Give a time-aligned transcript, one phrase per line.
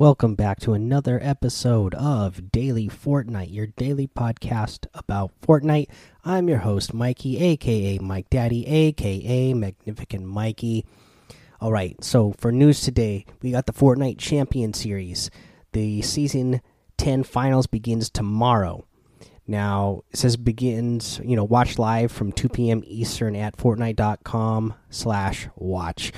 [0.00, 5.88] Welcome back to another episode of Daily Fortnite, your daily podcast about Fortnite.
[6.24, 10.86] I'm your host, Mikey, aka Mike Daddy, aka Magnificent Mikey.
[11.60, 15.30] All right, so for news today, we got the Fortnite Champion Series.
[15.72, 16.62] The season
[16.96, 18.86] 10 finals begins tomorrow.
[19.46, 22.82] Now, it says begins, you know, watch live from 2 p.m.
[22.86, 26.10] Eastern at Fortnite.com slash watch.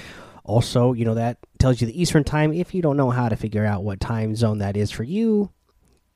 [0.44, 2.52] Also, you know, that tells you the Eastern time.
[2.52, 5.50] If you don't know how to figure out what time zone that is for you,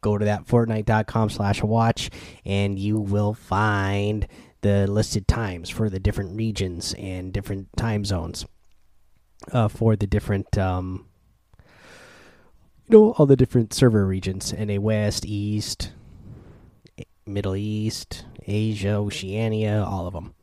[0.00, 2.10] go to that Fortnite.com slash watch
[2.44, 4.26] and you will find
[4.62, 8.46] the listed times for the different regions and different time zones
[9.52, 11.06] uh, for the different, um,
[12.88, 15.92] you know, all the different server regions NA West, East,
[17.26, 20.34] Middle East, Asia, Oceania, all of them.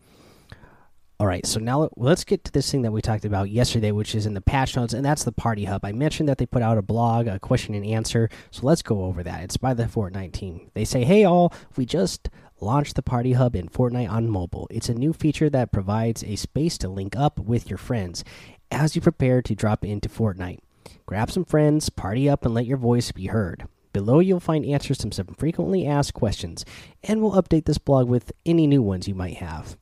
[1.19, 4.15] All right, so now let's get to this thing that we talked about yesterday, which
[4.15, 5.85] is in the patch notes, and that's the Party Hub.
[5.85, 9.05] I mentioned that they put out a blog, a question and answer, so let's go
[9.05, 9.43] over that.
[9.43, 10.71] It's by the Fortnite team.
[10.73, 14.67] They say, Hey, all, we just launched the Party Hub in Fortnite on mobile.
[14.71, 18.23] It's a new feature that provides a space to link up with your friends
[18.71, 20.59] as you prepare to drop into Fortnite.
[21.05, 23.67] Grab some friends, party up, and let your voice be heard.
[23.93, 26.65] Below, you'll find answers to some frequently asked questions,
[27.03, 29.77] and we'll update this blog with any new ones you might have.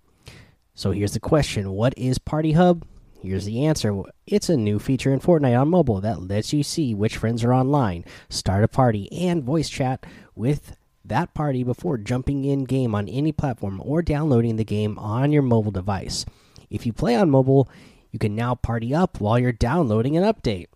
[0.74, 2.86] So here's the question What is Party Hub?
[3.22, 6.96] Here's the answer it's a new feature in Fortnite on mobile that lets you see
[6.96, 10.06] which friends are online, start a party, and voice chat
[10.36, 15.32] with that party before jumping in game on any platform or downloading the game on
[15.32, 16.26] your mobile device.
[16.70, 17.70] If you play on mobile,
[18.12, 20.68] you can now party up while you're downloading an update.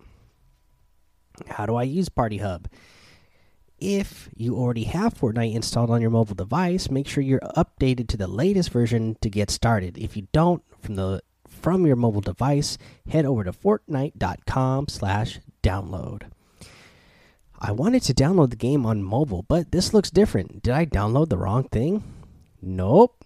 [1.48, 2.68] How do I use Party Hub?
[3.78, 8.16] If you already have Fortnite installed on your mobile device, make sure you're updated to
[8.16, 9.98] the latest version to get started.
[9.98, 12.78] If you don't, from the from your mobile device,
[13.08, 16.22] head over to fortnite.com/download.
[17.58, 20.62] I wanted to download the game on mobile, but this looks different.
[20.62, 22.04] Did I download the wrong thing?
[22.62, 23.24] Nope.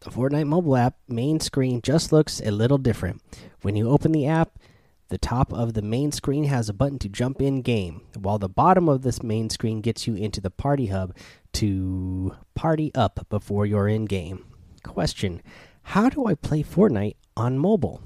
[0.00, 3.22] The Fortnite mobile app main screen just looks a little different.
[3.62, 4.58] When you open the app,
[5.08, 8.48] the top of the main screen has a button to jump in game, while the
[8.48, 11.14] bottom of this main screen gets you into the party hub
[11.54, 14.44] to party up before you're in game.
[14.82, 15.42] Question
[15.82, 18.02] How do I play Fortnite on mobile?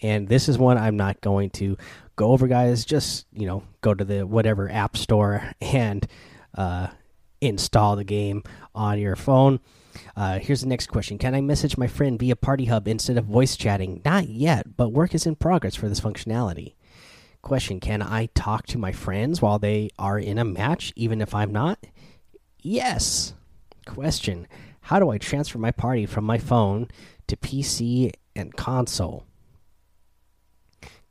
[0.00, 1.76] And this is one I'm not going to
[2.16, 2.84] go over, guys.
[2.84, 6.06] Just, you know, go to the whatever app store and
[6.56, 6.88] uh,
[7.40, 8.42] install the game
[8.74, 9.60] on your phone.
[10.16, 13.24] Uh, here's the next question Can I message my friend via Party Hub instead of
[13.24, 14.02] voice chatting?
[14.04, 16.74] Not yet, but work is in progress for this functionality.
[17.42, 21.34] Question Can I talk to my friends while they are in a match, even if
[21.34, 21.78] I'm not?
[22.62, 23.34] Yes.
[23.86, 24.46] Question
[24.82, 26.88] How do I transfer my party from my phone
[27.26, 29.24] to PC and console?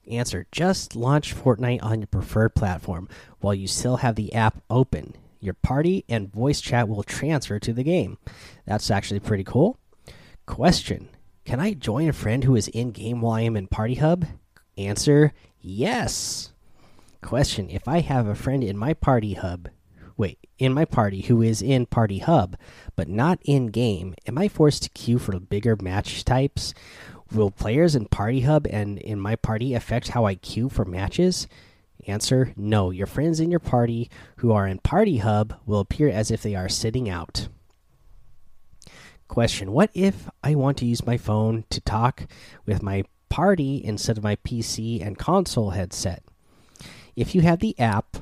[0.10, 3.08] Answer Just launch Fortnite on your preferred platform
[3.40, 7.74] while you still have the app open your party and voice chat will transfer to
[7.74, 8.18] the game.
[8.66, 9.78] That's actually pretty cool.
[10.46, 11.10] Question
[11.46, 14.26] Can I join a friend who is in game while I am in Party Hub?
[14.78, 16.52] Answer Yes.
[17.22, 19.70] Question If I have a friend in my Party Hub,
[20.16, 22.58] wait, in my party who is in Party Hub,
[22.96, 26.74] but not in game, am I forced to queue for bigger match types?
[27.32, 31.48] Will players in Party Hub and in my party affect how I queue for matches?
[32.08, 32.92] Answer No.
[32.92, 36.56] Your friends in your party who are in Party Hub will appear as if they
[36.56, 37.50] are sitting out.
[39.28, 42.26] Question What if I want to use my phone to talk
[42.66, 46.24] with my party instead of my PC and console headset?
[47.16, 48.18] If you have the app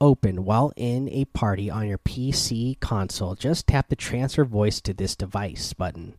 [0.00, 4.94] open while in a party on your PC console, just tap the transfer voice to
[4.94, 6.14] this device button.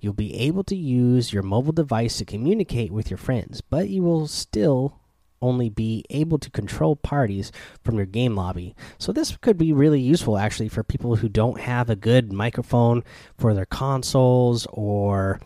[0.00, 4.02] You'll be able to use your mobile device to communicate with your friends, but you
[4.02, 5.00] will still
[5.42, 7.52] only be able to control parties
[7.82, 8.74] from your game lobby.
[8.98, 13.04] So this could be really useful actually for people who don't have a good microphone
[13.38, 15.40] for their consoles or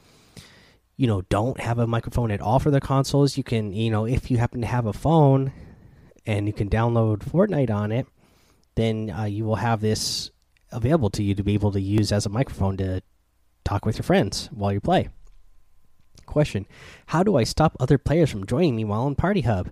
[0.96, 3.36] you know don't have a microphone at all for their consoles.
[3.36, 5.52] You can, you know, if you happen to have a phone
[6.26, 8.06] and you can download Fortnite on it,
[8.74, 10.30] then uh, you will have this
[10.70, 13.02] available to you to be able to use as a microphone to
[13.64, 15.08] talk with your friends while you play.
[16.28, 16.66] Question
[17.06, 19.70] How do I stop other players from joining me while in Party Hub?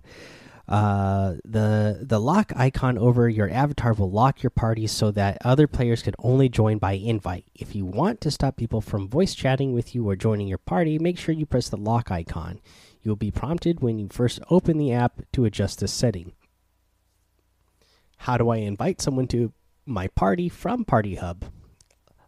[0.67, 5.67] Uh, the the lock icon over your avatar will lock your party so that other
[5.67, 7.45] players can only join by invite.
[7.53, 10.97] If you want to stop people from voice chatting with you or joining your party,
[10.99, 12.59] make sure you press the lock icon.
[13.03, 16.33] You will be prompted when you first open the app to adjust this setting.
[18.17, 19.53] How do I invite someone to
[19.85, 21.45] my party from Party Hub?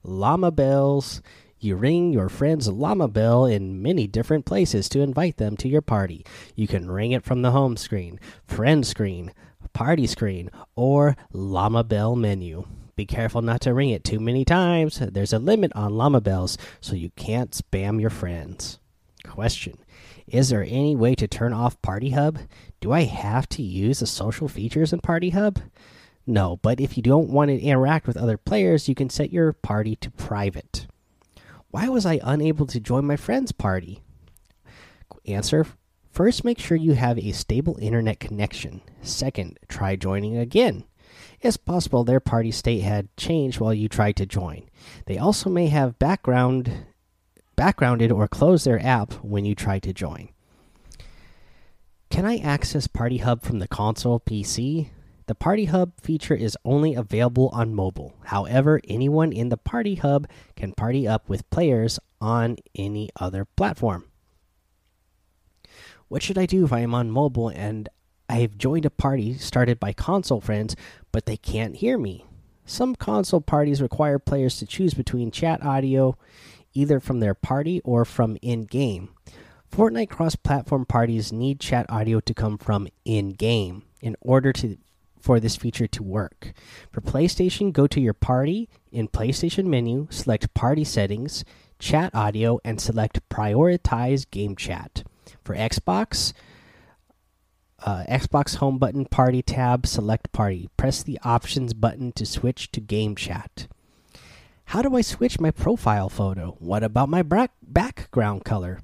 [0.04, 1.22] Llama bells
[1.60, 5.82] you ring your friend's llama bell in many different places to invite them to your
[5.82, 6.26] party.
[6.56, 9.34] You can ring it from the home screen, friend screen,
[9.74, 12.66] party screen, or llama bell menu.
[12.96, 15.00] Be careful not to ring it too many times.
[15.00, 18.80] There's a limit on llama bells, so you can't spam your friends.
[19.26, 19.78] Question
[20.28, 22.40] Is there any way to turn off Party Hub?
[22.82, 25.62] Do I have to use the social features in Party Hub?
[26.26, 29.52] No, but if you don't want to interact with other players, you can set your
[29.54, 30.88] party to private.
[31.72, 34.02] Why was I unable to join my friend's party?
[35.26, 35.66] Answer
[36.12, 38.82] First, make sure you have a stable internet connection.
[39.02, 40.84] Second, try joining again.
[41.42, 44.64] It's possible their party state had changed while you tried to join.
[45.06, 46.86] They also may have background
[47.56, 50.30] backgrounded or closed their app when you tried to join.
[52.10, 54.90] Can I access Party Hub from the console PC?
[55.30, 58.16] The Party Hub feature is only available on mobile.
[58.24, 64.06] However, anyone in the Party Hub can party up with players on any other platform.
[66.08, 67.90] What should I do if I am on mobile and
[68.28, 70.76] I have joined a party started by console friends,
[71.12, 72.26] but they can't hear me?
[72.66, 76.18] Some console parties require players to choose between chat audio
[76.74, 79.10] either from their party or from in game.
[79.72, 84.78] Fortnite cross platform parties need chat audio to come from in game in order to
[85.20, 86.54] for this feature to work.
[86.92, 91.44] For PlayStation, go to your party in PlayStation menu, select party settings,
[91.78, 95.04] chat audio, and select prioritize game chat.
[95.44, 96.34] For Xbox,
[97.86, 100.70] uh, Xbox home button party tab, select party.
[100.78, 103.68] Press the options button to switch to game chat.
[104.66, 106.56] How do I switch my profile photo?
[106.60, 108.82] What about my background color?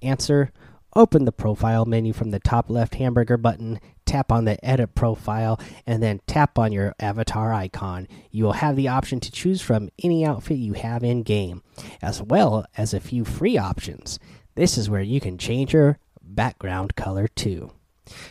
[0.00, 0.52] Answer
[0.96, 3.78] Open the profile menu from the top left hamburger button,
[4.10, 8.08] tap on the edit profile, and then tap on your avatar icon.
[8.32, 11.62] You will have the option to choose from any outfit you have in game,
[12.02, 14.18] as well as a few free options.
[14.56, 17.70] This is where you can change your background color too.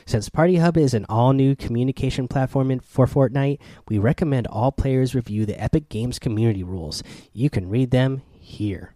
[0.05, 5.15] Since Party Hub is an all new communication platform for Fortnite, we recommend all players
[5.15, 7.01] review the Epic Games community rules.
[7.31, 8.93] You can read them here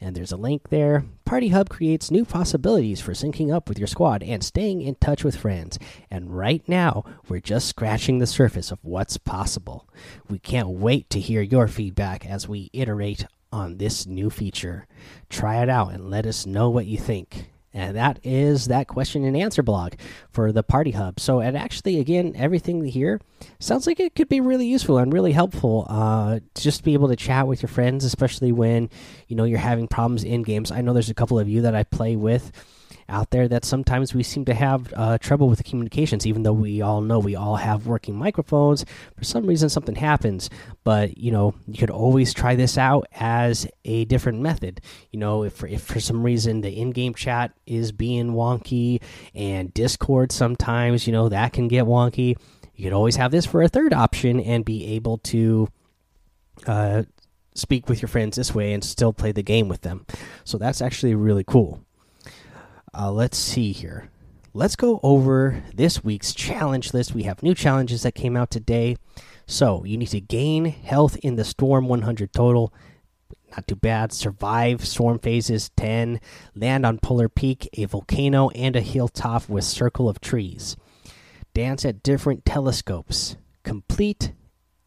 [0.00, 1.04] and there's a link there.
[1.24, 5.24] Party Hub creates new possibilities for syncing up with your squad and staying in touch
[5.24, 5.78] with friends.
[6.10, 9.88] And right now, we're just scratching the surface of what's possible.
[10.28, 14.86] We can't wait to hear your feedback as we iterate on this new feature.
[15.28, 17.50] Try it out and let us know what you think.
[17.78, 19.94] And that is that question and answer blog
[20.30, 21.20] for the Party Hub.
[21.20, 23.20] So, it actually, again, everything here
[23.60, 25.86] sounds like it could be really useful and really helpful.
[25.88, 28.90] Uh, just to be able to chat with your friends, especially when
[29.28, 30.72] you know you're having problems in games.
[30.72, 32.50] I know there's a couple of you that I play with
[33.08, 36.52] out there that sometimes we seem to have uh, trouble with the communications, even though
[36.52, 38.84] we all know we all have working microphones.
[39.16, 40.50] For some reason, something happens.
[40.84, 44.80] But you know, you could always try this out as a different method.
[45.10, 49.02] You know, if if for some reason the in-game chat is being wonky
[49.34, 52.36] and Discord sometimes, you know, that can get wonky.
[52.74, 55.68] You could always have this for a third option and be able to.
[56.66, 57.04] Uh,
[57.54, 60.06] speak with your friends this way and still play the game with them.
[60.44, 61.84] So that's actually really cool.
[62.94, 64.10] Uh, let's see here.
[64.54, 67.14] Let's go over this week's challenge list.
[67.14, 68.96] We have new challenges that came out today.
[69.46, 72.72] So you need to gain health in the storm 100 total.
[73.50, 74.12] Not too bad.
[74.12, 76.20] Survive storm phases 10.
[76.54, 80.76] Land on Polar Peak, a volcano, and a hilltop with circle of trees.
[81.54, 83.36] Dance at different telescopes.
[83.62, 84.32] Complete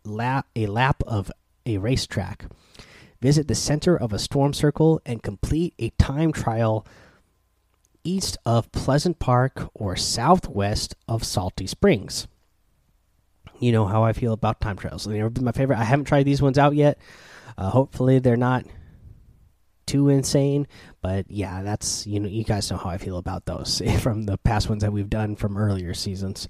[0.03, 1.31] lap, a lap of
[1.65, 2.45] a racetrack.
[3.21, 6.85] Visit the center of a storm circle and complete a time trial
[8.03, 12.27] east of Pleasant Park or southwest of Salty Springs.
[13.59, 15.05] You know how I feel about time trials.
[15.05, 15.77] Been my favorite.
[15.77, 16.97] I haven't tried these ones out yet.
[17.57, 18.65] Uh, hopefully, they're not
[19.85, 20.67] too insane.
[21.01, 24.37] But yeah, that's you know you guys know how I feel about those from the
[24.37, 26.47] past ones that we've done from earlier seasons.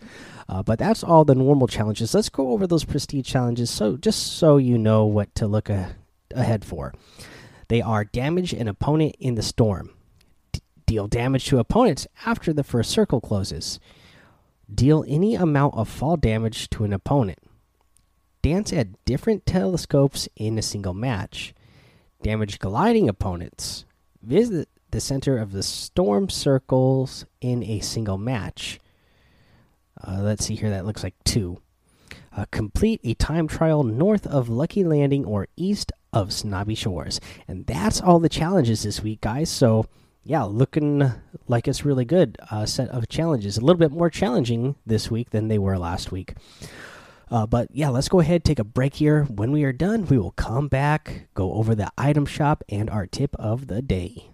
[0.48, 2.14] Uh, but that's all the normal challenges.
[2.14, 3.70] Let's go over those prestige challenges.
[3.70, 5.96] So just so you know what to look a
[6.34, 6.94] ahead for,
[7.68, 9.90] they are damage an opponent in the storm
[10.92, 13.80] Deal damage to opponents after the first circle closes.
[14.70, 17.40] Deal any amount of fall damage to an opponent.
[18.42, 21.54] Dance at different telescopes in a single match.
[22.22, 23.86] Damage gliding opponents.
[24.22, 28.78] Visit the center of the storm circles in a single match.
[30.06, 31.62] Uh, let's see here, that looks like two.
[32.36, 37.22] Uh, complete a time trial north of Lucky Landing or east of Snobby Shores.
[37.48, 39.50] And that's all the challenges this week, guys.
[39.50, 39.86] So
[40.24, 41.12] yeah, looking
[41.48, 43.58] like it's really good uh, set of challenges.
[43.58, 46.36] A little bit more challenging this week than they were last week.
[47.30, 49.24] Uh, but yeah, let's go ahead take a break here.
[49.24, 53.08] When we are done, we will come back, go over the item shop, and our
[53.08, 54.28] tip of the day.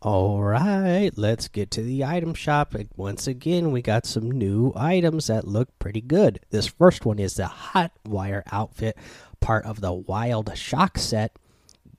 [0.00, 2.74] All right, let's get to the item shop.
[2.74, 6.40] And once again, we got some new items that look pretty good.
[6.50, 8.98] This first one is the Hot Wire outfit,
[9.40, 11.38] part of the Wild Shock set.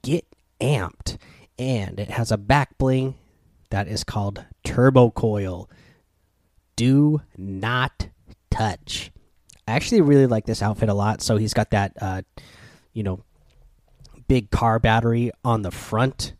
[0.03, 0.25] Get
[0.61, 1.17] amped.
[1.57, 3.15] And it has a back bling
[3.69, 5.69] that is called Turbo Coil.
[6.75, 8.09] Do not
[8.51, 9.11] touch.
[9.67, 11.21] I actually really like this outfit a lot.
[11.21, 12.21] So he's got that, uh,
[12.93, 13.23] you know,
[14.27, 16.33] big car battery on the front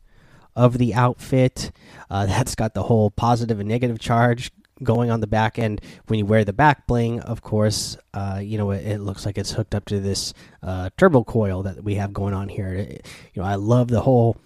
[0.55, 1.71] of the outfit.
[2.09, 4.51] Uh, that's got the whole positive and negative charge
[4.83, 5.81] going on the back end.
[6.07, 9.37] When you wear the back bling, of course, uh, you know it, it, looks like
[9.37, 12.73] it's hooked up to this uh, turbo coil that we have going on here.
[12.73, 14.37] It, you know, I love the whole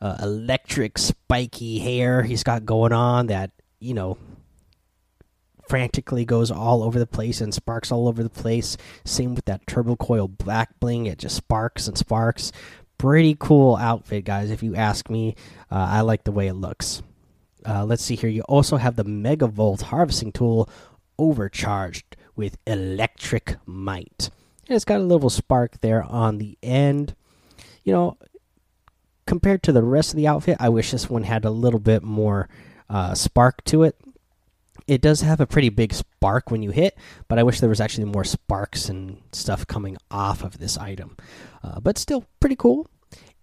[0.00, 3.28] uh, electric spiky hair he's got going on.
[3.28, 3.50] That
[3.80, 4.18] you know
[5.68, 8.76] frantically goes all over the place and sparks all over the place.
[9.04, 12.52] Same with that turbo coil black bling; it just sparks and sparks
[12.98, 14.50] pretty cool outfit, guys.
[14.50, 15.36] If you ask me,
[15.70, 17.02] uh, I like the way it looks.
[17.64, 18.30] Uh, let's see here.
[18.30, 20.68] You also have the Megavolt harvesting tool
[21.18, 24.30] overcharged with electric might.
[24.68, 27.14] And it's got a little spark there on the end.
[27.84, 28.18] You know,
[29.26, 32.02] compared to the rest of the outfit, I wish this one had a little bit
[32.02, 32.48] more
[32.88, 33.96] uh, spark to it.
[34.86, 37.80] It does have a pretty big spark when you hit, but I wish there was
[37.80, 41.16] actually more sparks and stuff coming off of this item.
[41.64, 42.88] Uh, but still pretty cool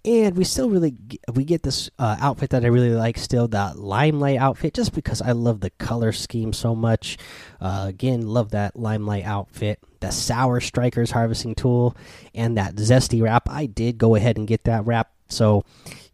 [0.05, 0.95] and we still really
[1.33, 5.21] we get this uh, outfit that I really like still that limelight outfit just because
[5.21, 7.17] I love the color scheme so much.
[7.61, 9.79] Uh, again, love that limelight outfit.
[10.01, 11.95] The sour strikers harvesting tool
[12.35, 13.49] and that zesty wrap.
[13.49, 15.11] I did go ahead and get that wrap.
[15.33, 15.63] So,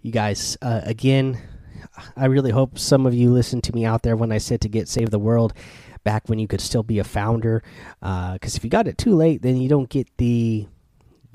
[0.01, 1.39] you guys, uh, again,
[2.15, 4.69] I really hope some of you listen to me out there when I said to
[4.69, 5.53] get Save the World
[6.03, 7.63] back when you could still be a founder.
[7.99, 10.67] Because uh, if you got it too late, then you don't get the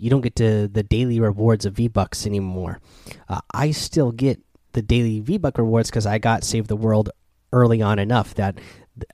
[0.00, 2.80] you don't get to the daily rewards of V Bucks anymore.
[3.28, 4.40] Uh, I still get
[4.72, 7.10] the daily V Buck rewards because I got Save the World
[7.52, 8.58] early on enough that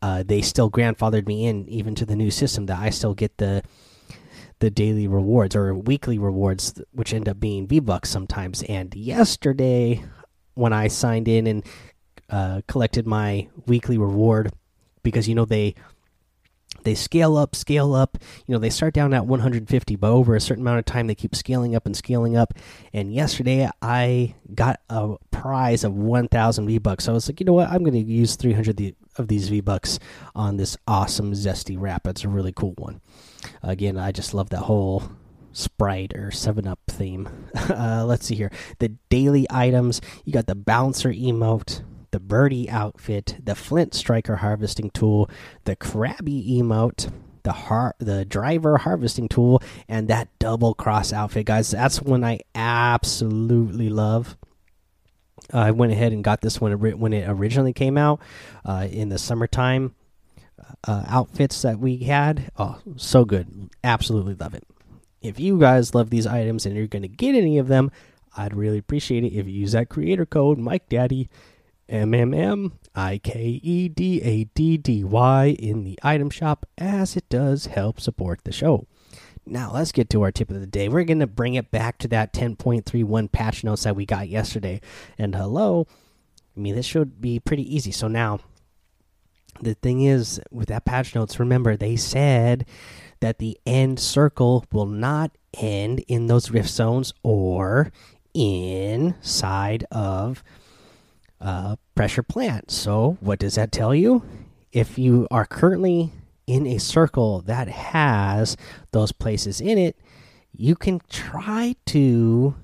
[0.01, 3.37] uh, they still grandfathered me in even to the new system that I still get
[3.37, 3.63] the
[4.61, 8.63] the daily rewards or weekly rewards, which end up being V Bucks sometimes.
[8.63, 10.05] And yesterday,
[10.55, 11.67] when I signed in and
[12.29, 14.53] uh, collected my weekly reward,
[15.03, 15.75] because you know they
[16.83, 18.17] they scale up, scale up.
[18.47, 21.15] You know, they start down at 150, but over a certain amount of time, they
[21.15, 22.55] keep scaling up and scaling up.
[22.93, 27.05] And yesterday, I got a prize of 1,000 V bucks.
[27.05, 27.69] So I was like, you know what?
[27.69, 29.99] I'm going to use 300 of these V bucks
[30.35, 32.07] on this awesome Zesty Wrap.
[32.07, 33.01] It's a really cool one.
[33.63, 35.05] Again, I just love that whole
[35.53, 37.29] sprite or 7 up theme.
[37.71, 38.51] Uh, let's see here.
[38.79, 44.91] The daily items you got the bouncer emote the birdie outfit, the flint striker harvesting
[44.91, 45.31] tool,
[45.65, 51.71] the crabby emote, the har the driver harvesting tool, and that double cross outfit, guys.
[51.71, 54.37] That's one I absolutely love.
[55.53, 58.21] Uh, I went ahead and got this one when it originally came out
[58.65, 59.95] uh, in the summertime
[60.87, 62.51] uh, outfits that we had.
[62.59, 63.71] Oh, so good!
[63.85, 64.65] Absolutely love it.
[65.21, 67.91] If you guys love these items and you're going to get any of them,
[68.37, 71.29] I'd really appreciate it if you use that creator code Mike Daddy
[71.89, 76.65] M M M I K E D A D D Y in the item shop,
[76.79, 78.87] as it does help support the show.
[79.47, 80.89] Now, let's get to our tip of the day.
[80.89, 84.81] We're going to bring it back to that 10.31 patch notes that we got yesterday.
[85.19, 85.87] And hello,
[86.57, 87.91] I mean, this should be pretty easy.
[87.91, 88.41] So now,
[89.63, 92.67] the thing is, with that patch notes, remember, they said
[93.21, 97.93] that the end circle will not end in those rift zones or
[98.35, 100.43] inside of
[101.41, 102.71] uh, pressure plant.
[102.71, 104.23] So, what does that tell you?
[104.73, 106.13] If you are currently
[106.47, 108.57] in a circle that has
[108.93, 109.97] those places in it,
[110.57, 112.55] you can try to,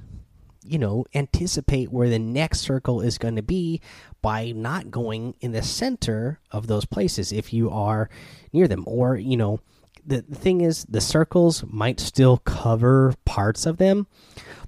[0.66, 3.80] you know, anticipate where the next circle is going to be
[4.22, 8.08] by not going in the center of those places if you are
[8.52, 8.84] near them.
[8.86, 9.60] Or, you know,
[10.04, 14.06] the, the thing is, the circles might still cover parts of them,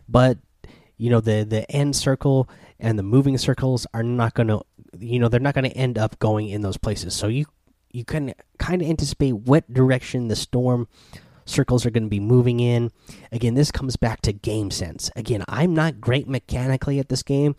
[0.08, 0.38] but,
[0.96, 2.48] you know, the, the end circle
[2.80, 4.62] and the moving circles are not going to
[4.98, 7.44] you know they're not going to end up going in those places so you
[7.90, 10.88] you can kind of anticipate what direction the storm
[11.48, 12.90] circles are going to be moving in.
[13.32, 15.10] Again this comes back to game sense.
[15.16, 17.54] Again i'm not great mechanically at this game.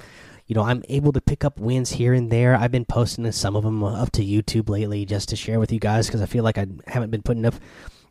[0.48, 2.55] You know i'm able to pick up wins here and there.
[2.55, 5.79] I've been posting some of them up to youtube lately just to share with you
[5.79, 7.60] guys because i feel like i haven't been putting enough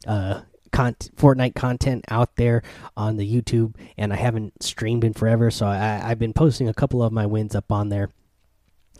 [0.06, 2.62] uh, Content, Fortnite content out there
[2.96, 6.74] on the YouTube, and I haven't streamed in forever, so I, I've been posting a
[6.74, 8.10] couple of my wins up on there.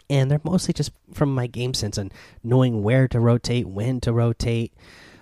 [0.09, 4.13] And they're mostly just from my game sense and knowing where to rotate, when to
[4.13, 4.73] rotate,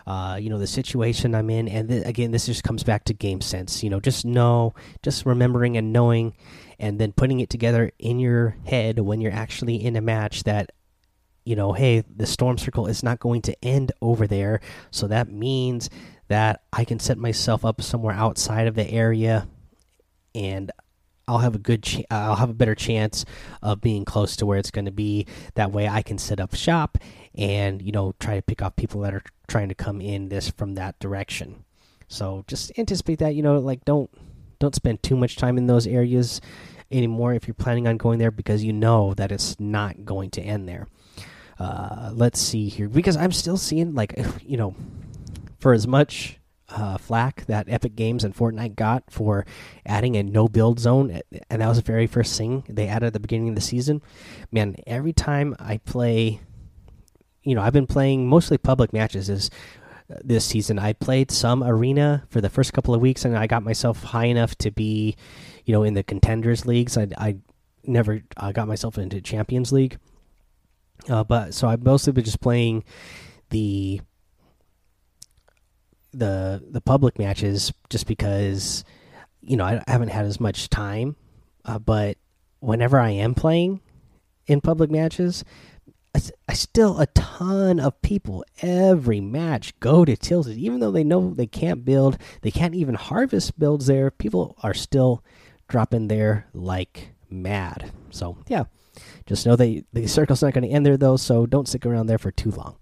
[0.07, 1.69] uh, you know, the situation I'm in.
[1.69, 3.83] And th again, this just comes back to game sense.
[3.83, 6.35] You know, just know, just remembering and knowing,
[6.79, 10.71] and then putting it together in your head when you're actually in a match that
[11.45, 14.61] you know, hey, the storm circle is not going to end over there.
[14.91, 15.89] So that means
[16.27, 19.47] that I can set myself up somewhere outside of the area
[20.35, 20.73] and
[21.29, 23.25] I'll have a good I'll have a better chance
[23.63, 25.27] of being close to where it's going to be.
[25.55, 26.99] That way I can set up shop
[27.37, 30.49] and, you know, try to pick off people that are trying to come in this
[30.49, 31.64] from that direction.
[32.09, 34.11] So just anticipate that, you know, like don't
[34.59, 36.40] don't spend too much time in those areas
[36.90, 40.40] anymore if you're planning on going there because you know that it's not going to
[40.43, 40.87] end there.
[41.59, 44.75] Uh, let's see here because I'm still seeing like you know
[45.59, 46.38] for as much
[46.69, 49.47] uh, flack that Epic Games and Fortnite got for
[49.85, 53.12] adding a no build zone, and that was the very first thing they added at
[53.12, 54.02] the beginning of the season.
[54.50, 56.40] Man, every time I play,
[57.47, 59.50] you know, I've been playing mostly public matches this
[60.23, 60.79] this season.
[60.79, 64.26] I played some arena for the first couple of weeks, and I got myself high
[64.26, 65.17] enough to be,
[65.65, 66.99] you know, in the contenders leagues.
[66.99, 67.38] I, I
[67.85, 69.99] never uh, got myself into Champions League
[71.09, 72.85] uh, but so I've mostly been just playing
[73.50, 74.00] the
[76.12, 78.85] the the public matches just because
[79.43, 81.17] you know I haven't had as much time.
[81.65, 82.17] Uh, but
[82.61, 83.81] whenever I am playing
[84.47, 85.45] in public matches,
[86.49, 91.35] I, still a ton of people every match go to tilted, even though they know
[91.35, 94.11] they can't build, they can't even harvest builds there.
[94.11, 95.23] People are still
[95.69, 97.93] dropping there like mad.
[98.11, 98.65] So yeah,
[99.27, 102.07] just know that the circle's not going to end there, though, so don't stick around
[102.07, 102.77] there for too long.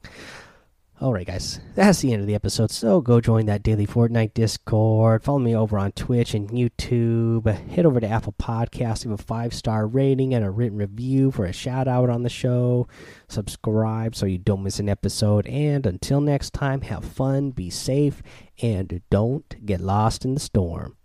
[1.05, 2.71] Alright, guys, that's the end of the episode.
[2.71, 5.23] So go join that daily Fortnite Discord.
[5.23, 7.45] Follow me over on Twitch and YouTube.
[7.69, 11.45] Head over to Apple Podcasts, leave a five star rating and a written review for
[11.45, 12.89] a shout out on the show.
[13.29, 15.47] Subscribe so you don't miss an episode.
[15.47, 18.23] And until next time, have fun, be safe,
[18.63, 20.97] and don't get lost in the storm.